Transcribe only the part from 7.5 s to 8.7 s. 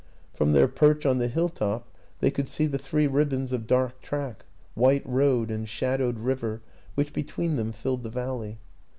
them filled the valley.